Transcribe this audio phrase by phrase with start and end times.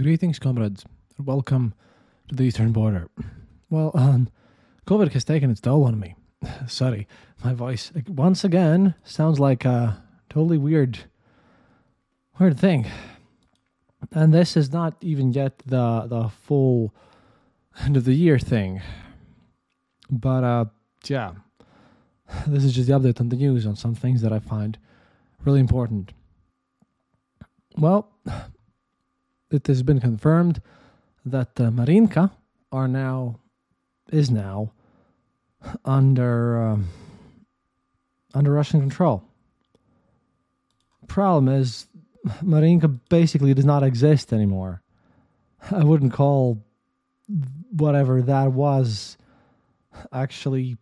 [0.00, 0.86] Greetings, comrades.
[1.18, 1.74] Welcome
[2.28, 3.10] to the eastern border.
[3.68, 4.30] Well, um,
[4.86, 6.14] COVID has taken its toll on me.
[6.66, 7.06] Sorry,
[7.44, 11.00] my voice once again sounds like a totally weird,
[12.38, 12.86] weird thing.
[14.12, 16.94] And this is not even yet the the full
[17.84, 18.80] end of the year thing.
[20.08, 20.64] But uh,
[21.08, 21.32] yeah,
[22.46, 24.78] this is just the update on the news on some things that I find
[25.44, 26.14] really important.
[27.76, 28.08] Well,
[29.50, 30.60] it has been confirmed
[31.24, 32.30] that uh, Marinka
[32.72, 33.38] are now
[34.10, 34.72] is now
[35.84, 36.88] under um,
[38.34, 39.22] under Russian control.
[41.06, 41.86] Problem is,
[42.42, 44.82] Marinka basically does not exist anymore.
[45.70, 46.62] I wouldn't call
[47.72, 49.16] whatever that was
[50.12, 50.76] actually,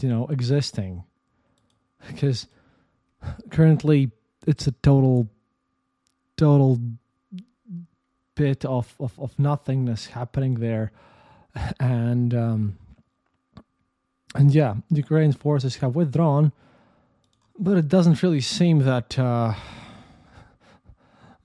[0.00, 1.04] you know, existing
[2.06, 2.46] because
[3.50, 4.10] currently
[4.46, 5.28] it's a total,
[6.36, 6.80] total
[8.34, 10.92] bit of, of, of nothingness happening there.
[11.78, 12.78] And, um,
[14.34, 16.50] and yeah, Ukraine's forces have withdrawn,
[17.56, 19.54] but it doesn't really seem that uh,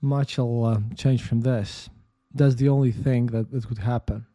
[0.00, 1.88] much will uh, change from this.
[2.34, 4.26] That's the only thing that, that could happen.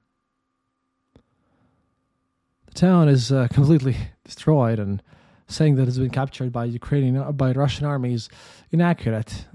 [2.68, 5.02] The town is uh, completely destroyed, and
[5.48, 8.30] saying that it's been captured by Ukrainian by Russian armies
[8.72, 9.46] inaccurate.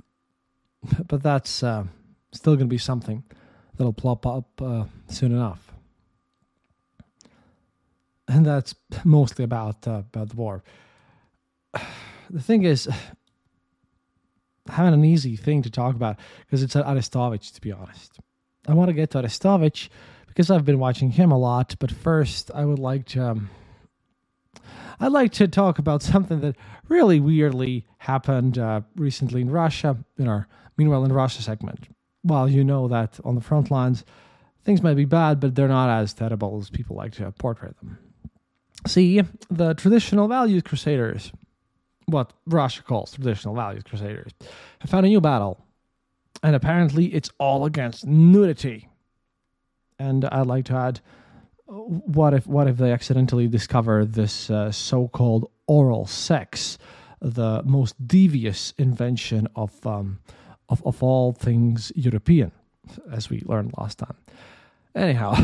[1.06, 1.84] But that's uh,
[2.32, 3.24] still going to be something
[3.76, 5.72] that'll plop up uh, soon enough.
[8.28, 10.62] And that's mostly about uh, about the war.
[12.32, 12.88] The thing is,
[14.68, 18.20] having an easy thing to talk about because it's Arestovich, to be honest.
[18.68, 19.88] I want to get to Arestovich
[20.28, 21.74] because I've been watching him a lot.
[21.80, 23.30] But first, I would like to.
[23.30, 23.50] Um,
[25.00, 26.54] I'd like to talk about something that
[26.86, 31.88] really weirdly happened uh, recently in Russia in our Meanwhile in Russia segment
[32.22, 34.04] well, you know that on the front lines,
[34.64, 37.98] things might be bad, but they're not as terrible as people like to portray them.
[38.86, 41.32] See, the traditional values crusaders,
[42.06, 44.32] what Russia calls traditional values crusaders,
[44.80, 45.64] have found a new battle.
[46.42, 48.88] And apparently, it's all against nudity.
[49.98, 51.00] And I'd like to add,
[51.66, 56.78] what if what if they accidentally discover this uh, so-called oral sex,
[57.20, 60.18] the most devious invention of um,
[60.70, 62.52] of, of all things European,
[63.12, 64.16] as we learned last time.
[64.94, 65.34] Anyhow,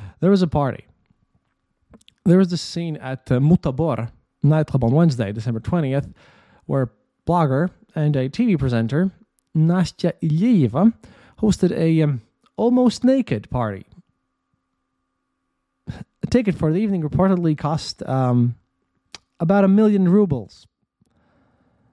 [0.20, 0.84] there was a party.
[2.24, 4.10] There was this scene at uh, Mutabor
[4.42, 6.12] nightclub on Wednesday, December 20th,
[6.66, 6.90] where
[7.26, 9.10] blogger and a TV presenter,
[9.56, 10.92] Nastya Ivleeva,
[11.40, 12.22] hosted a um,
[12.56, 13.86] almost naked party.
[15.88, 18.54] A ticket for the evening reportedly cost um,
[19.40, 20.66] about a million rubles,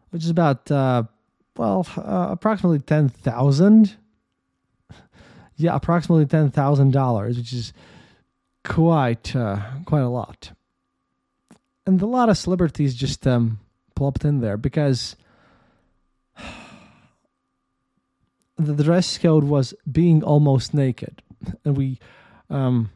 [0.10, 1.04] which is about uh,
[1.58, 3.96] well, uh, approximately 10,000.
[5.56, 7.74] Yeah, approximately $10,000, which is
[8.64, 10.52] quite uh, quite a lot.
[11.86, 13.60] And a lot of celebrities just um,
[13.96, 15.16] plopped in there because
[18.58, 21.22] the dress code was being almost naked.
[21.64, 22.00] And we,
[22.50, 22.92] um,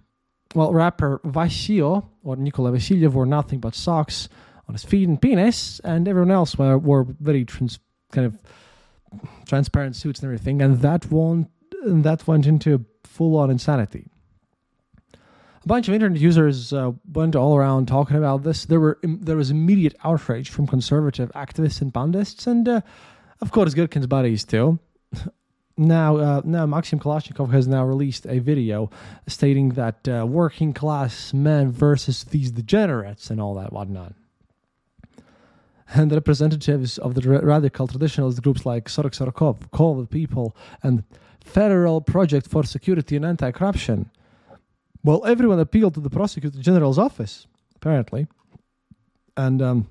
[0.54, 4.28] well, rapper Vacio or Nikola Vasilyev wore nothing but socks
[4.68, 7.80] on his feet and penis, and everyone else wore, wore very trans-
[8.12, 8.38] kind of
[9.46, 11.50] transparent suits and everything, and that won't
[11.84, 14.08] that went into full on insanity.
[15.14, 18.66] A bunch of internet users uh, went all around talking about this.
[18.66, 22.82] There were there was immediate outrage from conservative activists and pandists, and uh,
[23.42, 24.80] of course Girkin's buddies too.
[25.78, 28.92] Now, uh, now Maxim Kalashnikov has now released a video
[29.26, 34.14] stating that uh, working class men versus these degenerates and all that whatnot
[35.94, 41.04] and the representatives of the radical traditionalist groups like Sorok Sorokov, Call the People, and
[41.44, 44.10] Federal Project for Security and Anti-Corruption.
[45.04, 48.28] Well, everyone appealed to the Prosecutor General's office, apparently,
[49.36, 49.88] and um,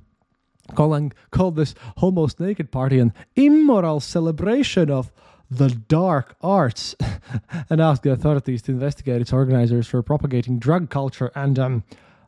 [0.74, 5.10] calling called this almost naked party an immoral celebration of
[5.50, 6.94] the dark arts,
[7.70, 11.82] and asked the authorities to investigate its organizers for propagating drug culture and um,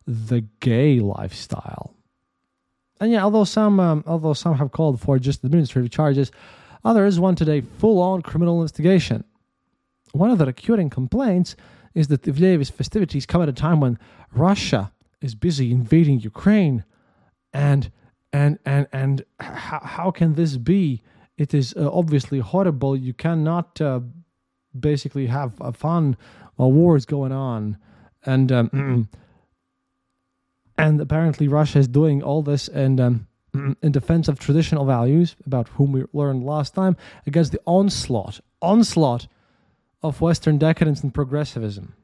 [0.06, 1.94] the gay lifestyle.
[3.02, 6.30] And yeah, although some um, although some have called for just administrative charges,
[6.84, 9.24] others wanted a full-on criminal investigation.
[10.12, 11.56] One of the recurring complaints
[11.94, 13.98] is that Ivleev's festivities come at a time when
[14.32, 16.84] Russia is busy invading Ukraine,
[17.52, 17.90] and
[18.32, 21.02] and and and how, how can this be?
[21.36, 22.96] It is uh, obviously horrible.
[22.96, 23.98] You cannot uh,
[24.78, 26.16] basically have a fun
[26.54, 27.78] while war is going on,
[28.24, 29.08] and um,
[30.82, 33.28] And apparently, Russia is doing all this and um,
[33.82, 39.28] in defense of traditional values, about whom we learned last time, against the onslaught, onslaught
[40.02, 41.94] of Western decadence and progressivism.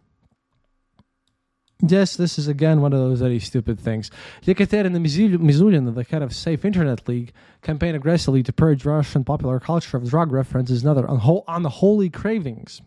[1.80, 4.12] Yes, this is again one of those very stupid things.
[4.44, 7.32] Yekaterina Mizulina, the head of Safe Internet League,
[7.62, 11.06] campaigned aggressively to purge Russian popular culture of drug references and other
[11.48, 12.80] unholy cravings.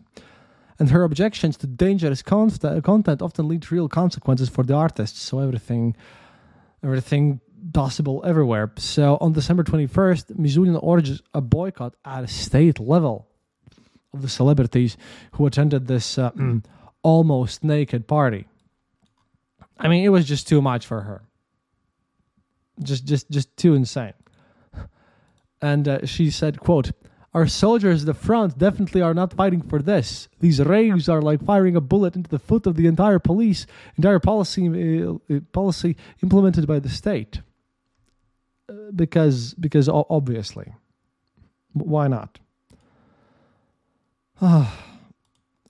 [0.82, 5.22] And her objections to dangerous content often lead to real consequences for the artists.
[5.22, 5.94] So everything,
[6.82, 7.40] everything
[7.72, 8.72] possible everywhere.
[8.78, 13.28] So on December 21st, Mizulina urges a boycott at a state level
[14.12, 14.96] of the celebrities
[15.34, 16.32] who attended this uh,
[17.04, 18.48] almost naked party.
[19.78, 21.22] I mean, it was just too much for her.
[22.82, 24.14] Just, just, just too insane.
[25.60, 26.90] And uh, she said, "quote
[27.34, 30.28] Our soldiers at the front definitely are not fighting for this.
[30.40, 34.18] These raves are like firing a bullet into the foot of the entire police, entire
[34.18, 37.40] policy, uh, policy implemented by the state.
[38.68, 40.74] Uh, because, because obviously,
[41.72, 42.38] why not?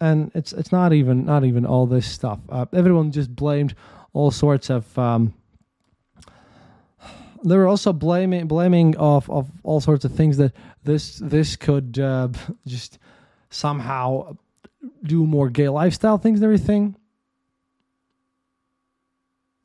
[0.01, 2.41] and it's it's not even not even all this stuff.
[2.49, 3.75] Uh, everyone just blamed
[4.13, 4.99] all sorts of.
[4.99, 5.35] Um,
[7.45, 10.53] they were also blaming blaming of, of all sorts of things that
[10.85, 12.29] this this could uh,
[12.67, 12.99] just
[13.51, 14.37] somehow
[15.03, 16.97] do more gay lifestyle things and everything.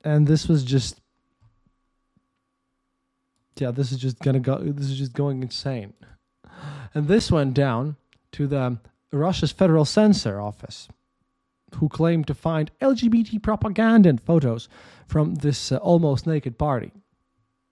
[0.03, 0.99] And this was just
[3.57, 5.93] yeah, this is just gonna go this is just going insane.
[6.93, 7.97] And this went down
[8.33, 8.77] to the
[9.11, 10.87] Russia's Federal Censor Office
[11.75, 14.69] who claimed to find LGBT propaganda and photos
[15.05, 16.91] from this uh, almost naked party.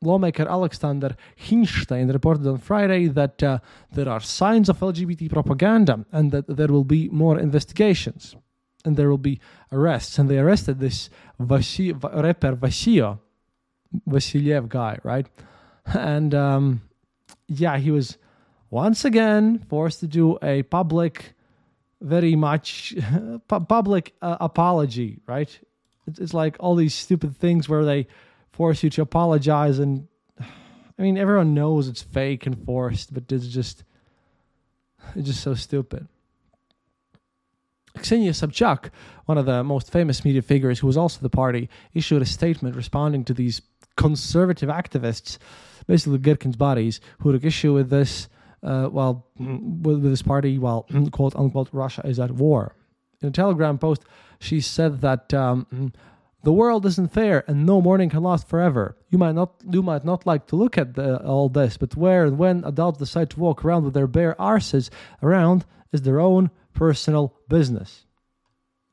[0.06, 3.60] Lawmaker Alexander Khinshtein reported on Friday that uh,
[3.92, 8.36] there are signs of LGBT propaganda and that there will be more investigations
[8.86, 9.40] and there will be
[9.72, 10.18] arrests.
[10.20, 11.10] And they arrested this
[11.40, 13.20] Vasi- rapper Vacio,
[14.08, 15.28] Vasiliev guy, right?
[15.94, 16.82] And um,
[17.48, 18.18] yeah, he was
[18.70, 21.34] once again forced to do a public
[22.02, 22.94] very much
[23.48, 25.60] public uh, apology, right?
[26.08, 28.08] It's like all these stupid things where they
[28.56, 30.08] force you to apologize, and
[30.40, 33.84] I mean everyone knows it's fake and forced, but it's just
[35.16, 36.08] it's just so stupid.
[37.98, 38.90] Ksenia Sobchak,
[39.26, 42.76] one of the most famous media figures who was also the party, issued a statement
[42.76, 43.62] responding to these
[43.96, 45.38] conservative activists,
[45.88, 48.28] basically Girkin's bodies, who took issue with this
[48.64, 52.76] uh, while with, with this party, while quote unquote Russia is at war.
[53.22, 54.04] In a Telegram post,
[54.40, 55.94] she said that um,
[56.46, 58.96] the world isn't fair and no morning can last forever.
[59.10, 62.24] You might not you might not like to look at the, all this, but where
[62.26, 64.90] and when adults decide to walk around with their bare arses
[65.22, 68.06] around is their own personal business,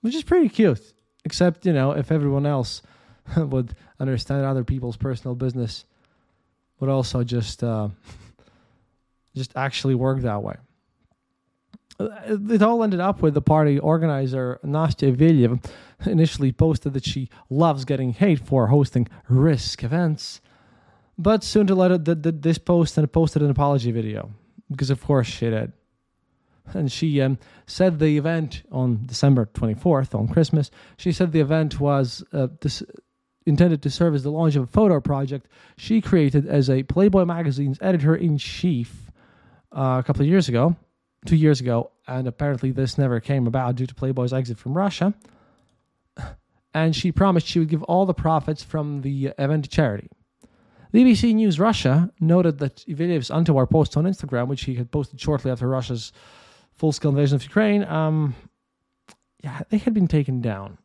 [0.00, 0.94] which is pretty cute.
[1.24, 2.82] Except you know if everyone else
[3.36, 5.84] would understand other people's personal business,
[6.80, 7.62] would also just.
[7.62, 7.88] Uh,
[9.34, 10.56] just actually work that way.
[12.26, 15.64] It all ended up with the party organizer Nastya Vilyev
[16.06, 20.40] initially posted that she loves getting hate for hosting risk events,
[21.18, 24.30] but soon to let it did this post and posted an apology video
[24.70, 25.72] because of course she did.
[26.74, 31.80] And she um, said the event on December 24th, on Christmas, she said the event
[31.80, 32.48] was uh,
[33.46, 37.24] intended to serve as the launch of a photo project she created as a Playboy
[37.24, 39.10] magazine's editor in chief
[39.72, 40.76] uh, a couple of years ago,
[41.26, 45.14] two years ago, and apparently this never came about due to Playboy's exit from Russia.
[46.74, 50.08] And she promised she would give all the profits from the event to charity.
[50.94, 55.50] BBC News Russia noted that Ivelyev's anti-war posts on Instagram, which he had posted shortly
[55.50, 56.12] after Russia's
[56.72, 58.34] full-scale invasion of Ukraine, um,
[59.44, 60.78] yeah, they had been taken down.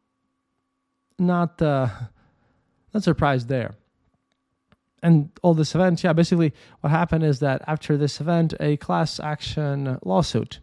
[1.18, 1.88] Not, uh,
[2.94, 3.76] not surprised there
[5.04, 9.20] and all this event, yeah, basically what happened is that after this event, a class
[9.20, 10.60] action lawsuit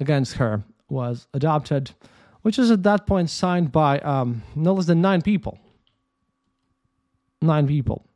[0.00, 1.92] against her was adopted,
[2.42, 5.58] which was at that point signed by um, no less than nine people.
[7.42, 8.06] Nine people,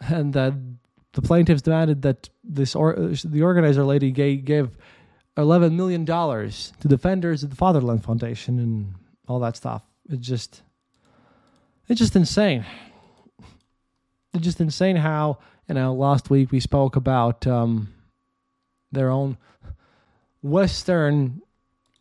[0.00, 0.54] and that
[1.12, 4.78] the plaintiffs demanded that this or the organizer lady gave, gave
[5.36, 8.94] eleven million dollars to defenders of the Fatherland Foundation and
[9.28, 9.82] all that stuff.
[10.08, 10.62] It's just,
[11.86, 12.64] it's just insane
[14.38, 17.92] just insane how you know last week we spoke about um,
[18.92, 19.36] their own
[20.42, 21.42] Western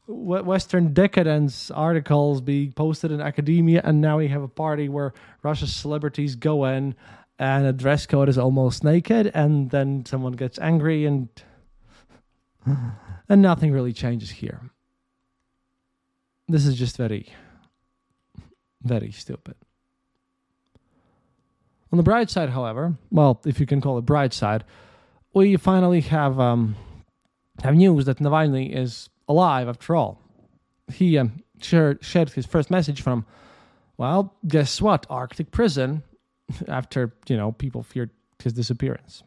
[0.07, 5.75] Western decadence articles being posted in academia, and now we have a party where Russia's
[5.75, 6.95] celebrities go in,
[7.37, 11.29] and a dress code is almost naked, and then someone gets angry, and
[12.65, 14.61] and nothing really changes here.
[16.47, 17.27] This is just very,
[18.81, 19.55] very stupid.
[21.91, 24.63] On the bright side, however, well, if you can call it bright side,
[25.33, 26.75] we finally have um,
[27.63, 30.21] have news that Navalny is alive after all.
[30.91, 33.25] He um, shared, shared his first message from,
[33.97, 35.05] well, guess what?
[35.09, 36.03] Arctic prison,
[36.67, 38.11] after, you know, people feared
[38.43, 39.23] his disappearance.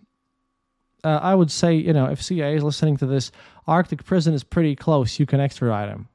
[1.04, 3.33] Uh, I would say, you know, if CIA is listening to this,
[3.66, 5.19] Arctic prison is pretty close.
[5.19, 6.09] You can extradite him.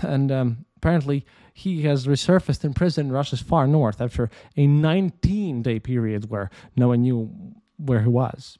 [0.00, 1.24] And um, apparently,
[1.56, 6.50] he has resurfaced in prison in Russia's far north after a 19 day period where
[6.76, 7.30] no one knew
[7.76, 8.58] where he was.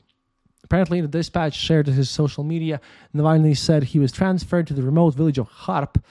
[0.63, 2.81] Apparently, the dispatch shared to his social media,
[3.15, 6.03] Navalny said he was transferred to the remote village of Kharp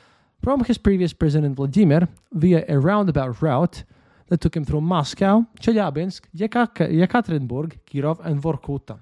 [0.44, 3.84] from his previous prison in Vladimir via a roundabout route
[4.28, 9.00] that took him through Moscow, Chelyabinsk, Yekaterinburg, Kirov, and Vorkuta.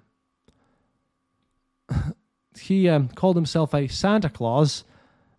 [2.60, 4.84] he um, called himself a Santa Claus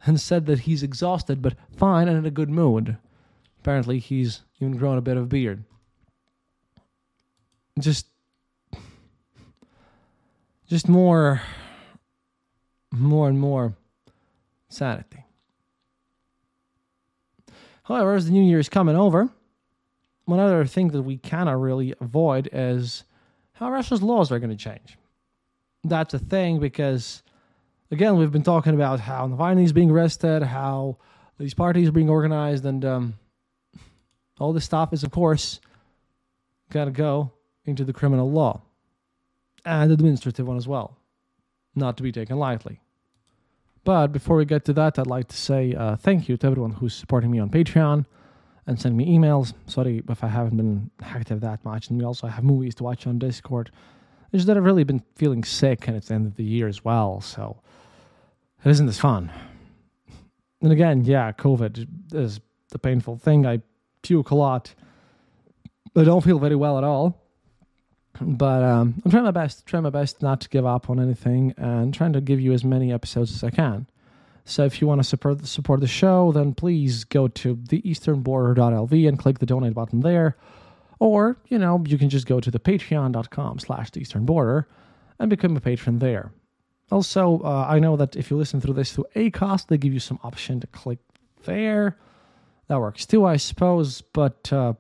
[0.05, 2.97] and said that he's exhausted but fine and in a good mood.
[3.61, 5.65] Apparently, he's even grown a bit of beard.
[7.79, 8.07] Just,
[10.69, 11.43] just more,
[12.91, 13.75] more and more
[14.69, 15.25] sanity.
[17.85, 19.29] However, as the new year is coming over,
[20.25, 23.05] one other thing that we cannot really avoid is
[23.55, 24.99] how Russia's laws are going to change.
[25.85, 27.23] That's a thing because
[27.93, 30.97] again, we've been talking about how Navalny is being arrested, how
[31.39, 33.15] these parties are being organized, and um,
[34.41, 35.61] all this stuff is, of course,
[36.71, 37.31] got to go
[37.67, 38.63] into the criminal law
[39.65, 40.97] and administrative one as well,
[41.77, 42.81] not to be taken lightly.
[43.85, 46.73] But before we get to that, I'd like to say uh, thank you to everyone
[46.73, 48.07] who's supporting me on Patreon
[48.67, 49.53] and sending me emails.
[49.67, 51.89] Sorry if I haven't been active that much.
[51.89, 53.71] And we also have movies to watch on Discord.
[54.33, 56.69] It's just that I've really been feeling sick and it's the end of the year
[56.69, 57.21] as well.
[57.21, 57.61] So
[58.64, 59.31] isn't this fun?
[60.61, 62.40] And again, yeah, COVID is
[62.71, 63.47] the painful thing.
[63.47, 63.61] I
[64.02, 64.75] puke a lot.
[65.97, 67.19] I don't feel very well at all.
[68.21, 71.54] But um, I'm trying my best, trying my best not to give up on anything
[71.57, 73.87] and trying to give you as many episodes as I can.
[74.45, 79.19] So if you want to support support the show, then please go to theeasternborder.lv and
[79.19, 80.37] click the donate button there.
[80.99, 84.69] Or, you know, you can just go to the patreon.com slash the eastern border
[85.19, 86.33] and become a patron there.
[86.91, 90.01] Also, uh, I know that if you listen through this through Acast, they give you
[90.01, 90.99] some option to click
[91.45, 91.97] there.
[92.69, 94.03] That works too, I suppose.
[94.03, 94.75] But uh,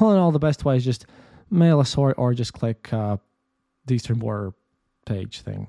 [0.00, 1.06] all in all, the best way is just
[1.50, 3.18] mail us or, or just click uh,
[3.86, 4.54] the Eastern Border
[5.04, 5.68] page thing.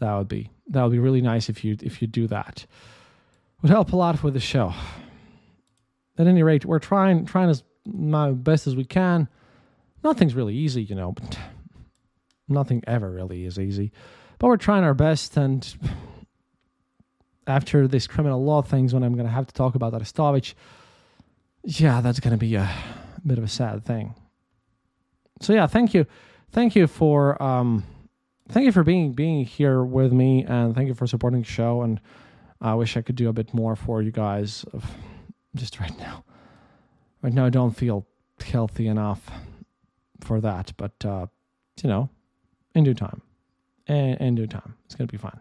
[0.00, 2.66] That would be that would be really nice if you if you do that.
[3.62, 4.72] Would help a lot with the show.
[6.18, 9.28] At any rate, we're trying trying as my best as we can.
[10.04, 11.38] Nothing's really easy, you know, but
[12.48, 13.92] nothing ever really is easy.
[14.38, 15.66] But we're trying our best, and
[17.46, 20.54] after this criminal law things, when I'm going to have to talk about Arestovich,
[21.64, 22.70] yeah, that's going to be a
[23.26, 24.14] bit of a sad thing.
[25.40, 26.06] So yeah, thank you,
[26.50, 27.84] thank you for um,
[28.48, 31.82] thank you for being being here with me, and thank you for supporting the show.
[31.82, 32.00] And
[32.60, 34.64] I wish I could do a bit more for you guys.
[35.54, 36.24] Just right now,
[37.22, 38.06] right now I don't feel
[38.44, 39.30] healthy enough
[40.20, 41.26] for that, but uh,
[41.82, 42.10] you know,
[42.74, 43.22] in due time
[43.88, 44.74] in, in due time.
[44.86, 45.40] It's going to be fine.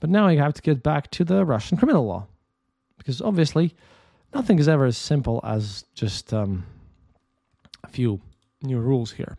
[0.00, 2.26] But now we have to get back to the Russian criminal law.
[2.98, 3.74] Because obviously,
[4.34, 6.64] nothing is ever as simple as just um,
[7.84, 8.20] a few
[8.62, 9.38] new rules here.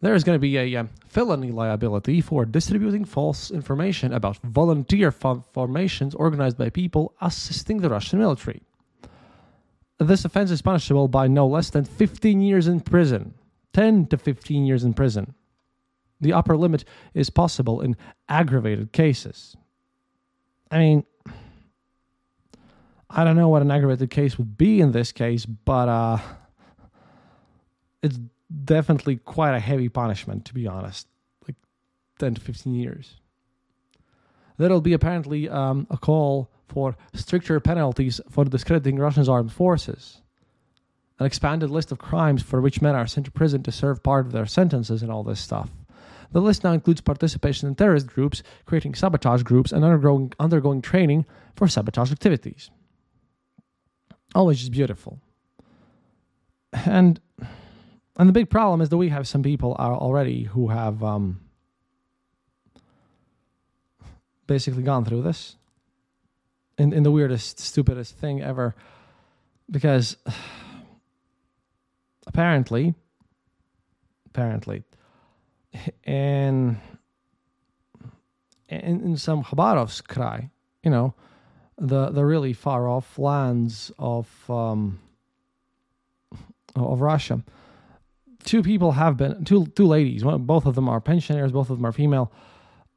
[0.00, 5.12] There is going to be a um, felony liability for distributing false information about volunteer
[5.12, 8.62] formations organized by people assisting the Russian military.
[9.98, 13.34] This offense is punishable by no less than 15 years in prison,
[13.72, 15.34] 10 to 15 years in prison.
[16.20, 17.96] The upper limit is possible in
[18.28, 19.56] aggravated cases.
[20.70, 21.04] I mean,
[23.10, 26.18] I don't know what an aggravated case would be in this case, but uh,
[28.02, 28.18] it's
[28.64, 31.06] definitely quite a heavy punishment, to be honest.
[31.46, 31.56] Like
[32.18, 33.16] 10 to 15 years.
[34.56, 40.21] There'll be apparently um, a call for stricter penalties for discrediting Russia's armed forces.
[41.22, 44.26] An expanded list of crimes for which men are sent to prison to serve part
[44.26, 45.70] of their sentences and all this stuff.
[46.32, 51.24] The list now includes participation in terrorist groups, creating sabotage groups, and undergoing, undergoing training
[51.54, 52.72] for sabotage activities.
[54.34, 55.20] Always just beautiful.
[56.72, 57.20] And
[58.16, 61.40] and the big problem is that we have some people already who have um,
[64.48, 65.54] basically gone through this
[66.78, 68.74] in in the weirdest, stupidest thing ever,
[69.70, 70.16] because
[72.26, 72.94] apparently,
[74.26, 74.82] apparently,
[76.04, 76.80] in
[78.68, 80.50] in, some Khabarovsk Krai,
[80.82, 81.14] you know,
[81.78, 85.00] the the really far off lands of um,
[86.76, 87.42] of Russia.
[88.44, 90.24] Two people have been two two ladies.
[90.24, 91.52] One, both of them are pensioners.
[91.52, 92.32] Both of them are female.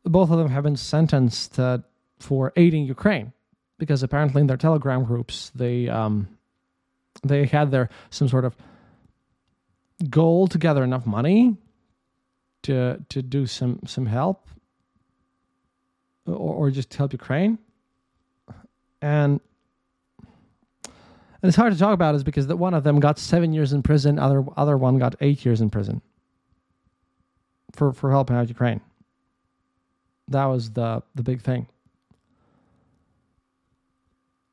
[0.03, 1.79] both of them have been sentenced uh,
[2.19, 3.33] for aiding Ukraine
[3.77, 6.27] because apparently in their Telegram groups they um,
[7.23, 8.55] they had their some sort of
[10.09, 11.55] goal to gather enough money
[12.63, 14.47] to to do some some help
[16.25, 16.33] or,
[16.67, 17.57] or just help Ukraine
[19.01, 19.39] and
[21.45, 23.71] and it's hard to talk about is because that one of them got seven years
[23.71, 26.01] in prison, other other one got eight years in prison
[27.75, 28.81] for for helping out Ukraine.
[30.29, 31.67] That was the the big thing.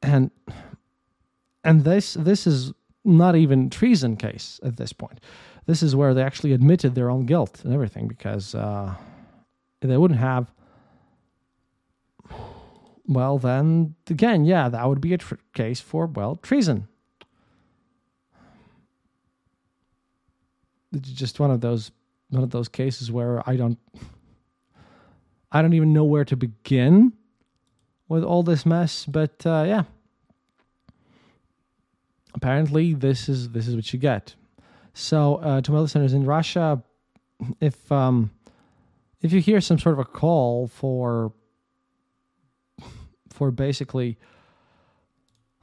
[0.03, 0.31] And
[1.65, 5.21] and this this is not even treason case at this point.
[5.67, 8.95] This is where they actually admitted their own guilt and everything because uh,
[9.81, 10.53] they wouldn't have.
[13.07, 16.89] Well, then again, yeah, that would be a tr- case for well treason.
[20.93, 21.91] It's just one of those
[22.31, 23.79] one of those cases where I don't
[25.51, 27.13] I don't even know where to begin
[28.09, 29.85] with all this mess, but uh, yeah.
[32.35, 34.35] Apparently, this is this is what you get.
[34.95, 36.83] So, uh, to my listeners in Russia,
[37.61, 38.31] if um,
[39.21, 41.33] if you hear some sort of a call for
[43.31, 44.19] for basically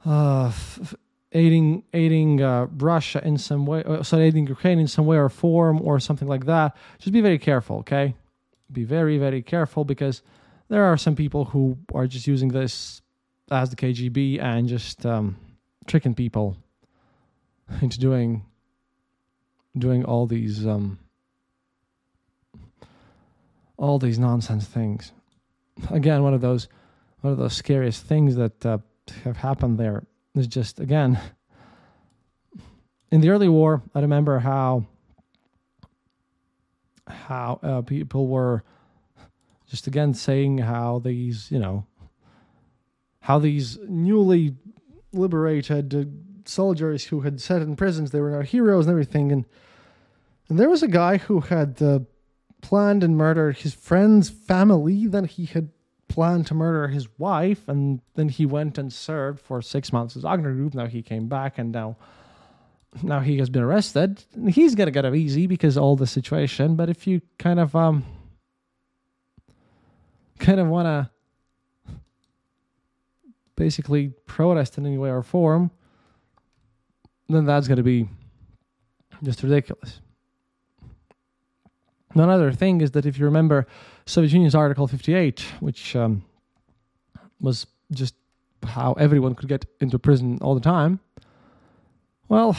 [0.04, 0.94] uh, f-
[1.32, 5.28] aiding aiding uh, Russia in some way, uh, sorry, aiding Ukraine in some way or
[5.28, 8.14] form or something like that, just be very careful, okay?
[8.72, 10.22] Be very very careful because
[10.68, 13.02] there are some people who are just using this
[13.50, 15.36] as the KGB and just um,
[15.86, 16.56] tricking people
[17.80, 18.44] into doing
[19.76, 20.98] doing all these um,
[23.76, 25.12] all these nonsense things.
[25.90, 26.68] Again, one of those
[27.20, 28.78] one of those scariest things that uh,
[29.24, 31.18] have happened there is just again
[33.10, 33.82] in the early war.
[33.94, 34.86] I remember how
[37.06, 38.62] how uh, people were
[39.68, 41.86] just again saying how these you know
[43.20, 44.56] how these newly
[45.12, 46.04] liberated uh,
[46.44, 49.44] soldiers who had sat in prisons they were now heroes and everything and
[50.48, 52.00] and there was a guy who had uh,
[52.60, 55.70] planned and murdered his friend's family then he had
[56.08, 60.24] planned to murder his wife and then he went and served for six months as
[60.24, 61.96] Wagner Group now he came back and now
[63.04, 64.24] now he has been arrested.
[64.48, 68.04] He's gonna get off easy because all the situation but if you kind of um
[70.40, 71.10] kind of want to
[73.60, 75.70] basically protest in any way or form,
[77.28, 78.08] then that's going to be
[79.22, 80.00] just ridiculous.
[82.14, 83.66] Another thing is that if you remember
[84.06, 86.24] Soviet Union's Article 58, which um,
[87.38, 88.14] was just
[88.64, 90.98] how everyone could get into prison all the time,
[92.30, 92.56] well,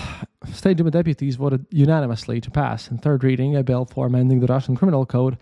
[0.54, 4.46] State Duma deputies voted unanimously to pass in third reading a bill for amending the
[4.46, 5.36] Russian Criminal Code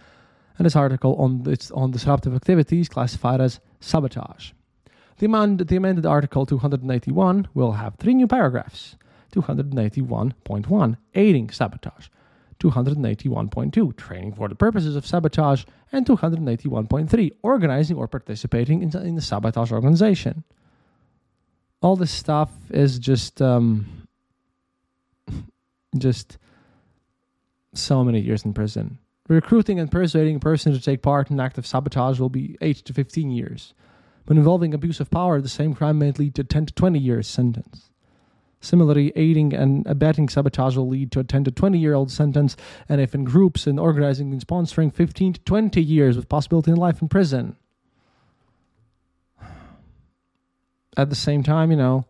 [0.58, 4.52] and this article on its on disruptive activities classified as sabotage.
[5.20, 8.96] The, the amended Article 281 will have three new paragraphs
[9.34, 12.08] 281.1 aiding sabotage,
[12.60, 19.22] 281.2 training for the purposes of sabotage, and 281.3 organizing or participating in, in the
[19.22, 20.44] sabotage organization.
[21.82, 24.08] All this stuff is just um,
[25.98, 26.38] just
[27.74, 29.00] so many years in prison.
[29.28, 32.94] Recruiting and persuading a person to take part in active sabotage will be 8 to
[32.94, 33.74] 15 years.
[34.30, 37.28] When involving abuse of power, the same crime may lead to 10 to 20 years
[37.28, 37.90] sentence.
[38.62, 42.56] Similarly, aiding and abetting sabotage will lead to a 10 to 20 year old sentence,
[42.88, 46.78] and if in groups and organizing and sponsoring, 15 to 20 years with possibility in
[46.78, 47.56] life in prison.
[50.96, 52.06] At the same time, you know,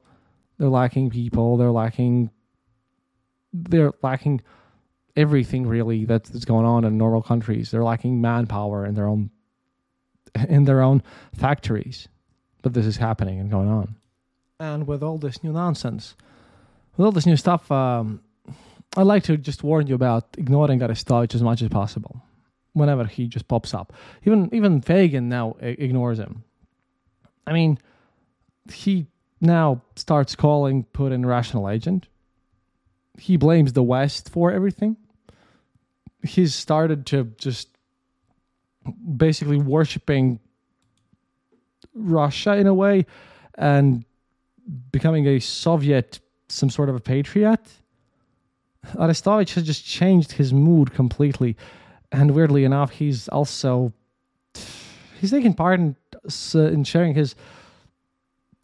[0.58, 2.32] they're lacking people, they're lacking
[3.54, 4.42] they're lacking
[5.16, 7.72] everything really that's, that's going on in normal countries.
[7.72, 9.32] They're lacking manpower in their own
[10.48, 11.02] in their own
[11.34, 12.08] factories.
[12.62, 13.96] But this is happening and going on.
[14.60, 16.16] And with all this new nonsense,
[16.98, 18.22] with all this new stuff, um,
[18.98, 22.22] I'd like to just warn you about ignoring Arestovich as much as possible.
[22.74, 23.94] Whenever he just pops up,
[24.26, 26.44] even even Feygin now ignores him.
[27.48, 27.80] I mean,
[28.72, 29.08] he
[29.42, 32.08] now starts calling Putin rational agent.
[33.18, 34.98] He blames the West for everything.
[36.22, 37.70] He's started to just
[39.18, 40.40] basically worshiping
[41.94, 43.06] Russia in a way
[43.56, 44.06] and
[44.92, 47.62] becoming a Soviet, some sort of a patriot.
[48.96, 51.58] Arestovich has just changed his mood completely.
[52.12, 53.94] And weirdly enough, he's also
[55.20, 55.96] he's taking part in,
[56.54, 57.36] in sharing his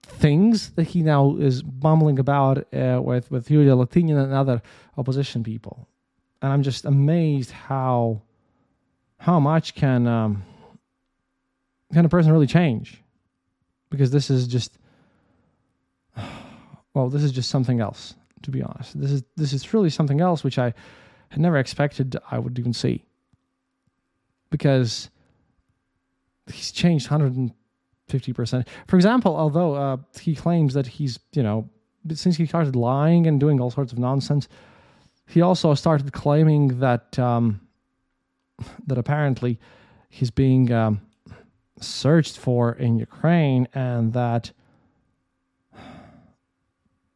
[0.06, 4.62] things that he now is bumbling about uh, with with Yulia Latynina and other
[4.98, 5.88] opposition people,
[6.42, 8.22] and I'm just amazed how
[9.26, 10.44] how much can um,
[11.92, 13.02] can a person really change?
[13.90, 14.78] Because this is just,
[16.94, 18.14] well, this is just something else.
[18.44, 20.76] To be honest, this is this is truly something else which I
[21.30, 23.04] had never expected I would even see.
[24.52, 25.10] Because
[26.46, 28.68] he's changed 150 percent.
[28.88, 31.68] For example, although uh, he claims that he's you know
[32.14, 34.48] since he started lying and doing all sorts of nonsense,
[35.26, 37.65] he also started claiming that um,
[38.88, 39.60] that apparently
[40.10, 41.02] he's being um,
[41.80, 44.52] searched for in Ukraine and that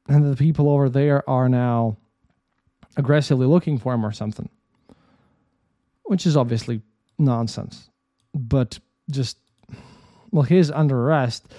[0.07, 1.97] and the people over there are now
[2.97, 4.49] aggressively looking for him or something
[6.03, 6.81] which is obviously
[7.19, 7.89] nonsense.
[8.33, 8.79] But
[9.11, 9.37] just
[10.31, 11.53] well he's under arrest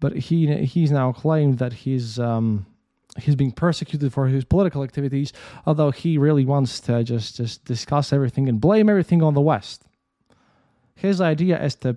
[0.00, 2.66] but he he's now claimed that he's um,
[3.20, 5.32] he's being persecuted for his political activities
[5.66, 9.84] although he really wants to just just discuss everything and blame everything on the west
[10.94, 11.96] his idea is to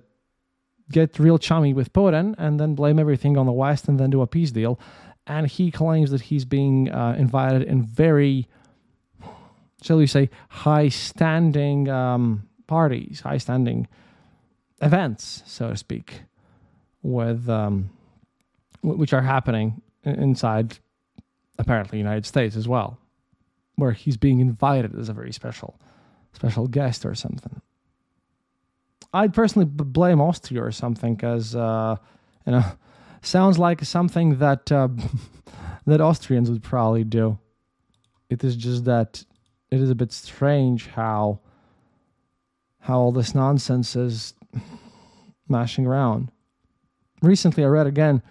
[0.90, 4.22] get real chummy with Putin and then blame everything on the West and then do
[4.22, 4.78] a peace deal.
[5.26, 8.48] And he claims that he's being uh, invited in very,
[9.82, 13.86] shall we say, high standing um, parties, high standing
[14.80, 16.22] events, so to speak,
[17.02, 17.90] with um,
[18.82, 20.78] which are happening inside
[21.58, 22.98] apparently United States as well,
[23.76, 25.78] where he's being invited as a very special
[26.32, 27.60] special guest or something.
[29.12, 31.96] I'd personally blame Austria or something, because uh,
[32.46, 32.64] you know,
[33.22, 34.88] sounds like something that uh,
[35.86, 37.38] that Austrians would probably do.
[38.30, 39.24] It is just that
[39.70, 41.40] it is a bit strange how
[42.80, 44.34] how all this nonsense is
[45.48, 46.30] mashing around.
[47.22, 48.22] Recently, I read again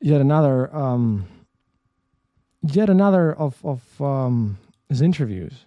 [0.00, 1.26] yet another um,
[2.62, 5.66] yet another of of um, his interviews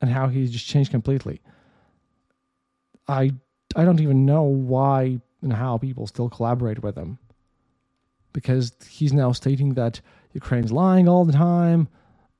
[0.00, 1.40] and how he's just changed completely.
[3.06, 3.32] I
[3.76, 7.18] I don't even know why and how people still collaborate with him.
[8.32, 10.00] Because he's now stating that
[10.32, 11.88] Ukraine's lying all the time,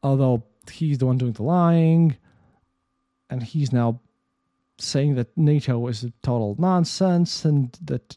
[0.03, 2.17] although he's the one doing the lying.
[3.31, 4.01] And he's now
[4.79, 8.17] saying that NATO is a total nonsense and that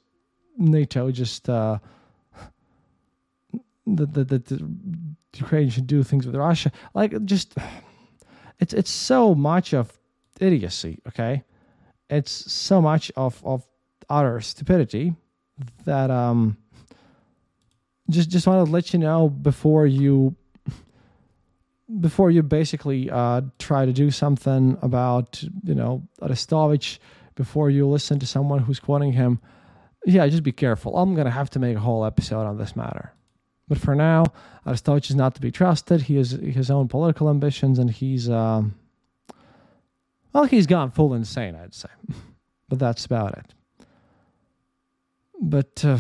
[0.58, 1.80] NATO just uh,
[3.86, 4.70] that, that
[5.36, 6.72] Ukraine should do things with Russia.
[6.94, 7.56] Like just
[8.60, 9.98] it's it's so much of
[10.40, 11.44] idiocy, okay?
[12.12, 13.66] it's so much of of
[14.10, 15.16] utter stupidity
[15.86, 16.58] that um
[18.10, 20.36] just just want to let you know before you
[22.00, 27.00] before you basically uh, try to do something about you know Arestovich
[27.36, 29.40] before you listen to someone who's quoting him
[30.06, 33.14] yeah just be careful i'm gonna have to make a whole episode on this matter
[33.72, 34.26] but for now
[34.68, 38.76] Arestovich is not to be trusted he has his own political ambitions and he's um,
[40.34, 41.90] well, he's gone full insane, I'd say.
[42.70, 43.54] but that's about it.
[45.42, 45.98] But, uh,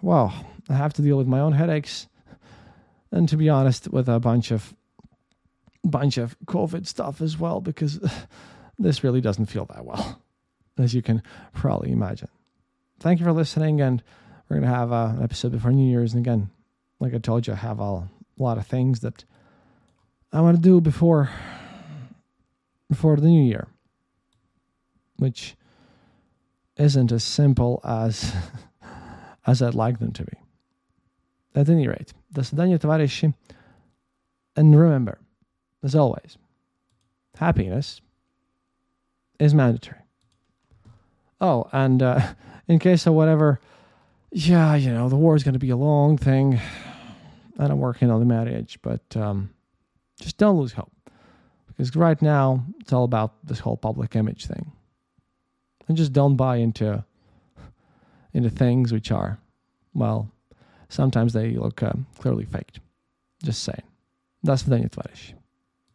[0.00, 0.32] well,
[0.68, 2.06] I have to deal with my own headaches.
[3.10, 4.74] And to be honest, with a bunch of
[5.86, 8.00] bunch of COVID stuff as well, because
[8.78, 10.22] this really doesn't feel that well,
[10.78, 12.28] as you can probably imagine.
[13.00, 14.02] Thank you for listening, and
[14.48, 16.14] we're gonna have uh, an episode before New Year's.
[16.14, 16.50] And again,
[17.04, 19.26] like I told you, I have a lot of things that
[20.32, 21.28] I want to do before
[22.88, 23.68] before the new year,
[25.16, 25.54] which
[26.78, 28.34] isn't as simple as
[29.46, 30.32] as I'd like them to be.
[31.54, 33.34] At any rate, do svidania tovarishі,
[34.56, 35.18] and remember,
[35.82, 36.38] as always,
[37.36, 38.00] happiness
[39.38, 40.00] is mandatory.
[41.38, 42.32] Oh, and uh,
[42.66, 43.60] in case of whatever,
[44.32, 46.58] yeah, you know, the war is going to be a long thing
[47.58, 49.50] and I'm working on the marriage, but um,
[50.20, 50.92] just don't lose hope.
[51.66, 54.72] Because right now, it's all about this whole public image thing.
[55.88, 57.04] And just don't buy into
[58.32, 59.38] into things which are
[59.92, 60.28] well
[60.88, 62.80] sometimes they look uh, clearly faked.
[63.42, 63.82] Just saying.
[64.42, 65.34] That's thing, twarzysz